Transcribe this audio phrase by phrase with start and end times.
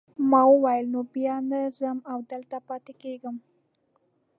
[0.29, 3.35] ما وویل نو بیا نه ځم او دلته پاتې کیږم.